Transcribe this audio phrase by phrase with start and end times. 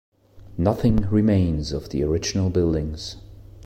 [0.57, 3.17] Nothing remains of the original buildings.